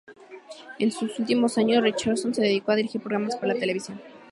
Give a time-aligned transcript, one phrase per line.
[0.79, 4.01] En su últimos años, Richardson se dedicó a dirigir programas para la televisión.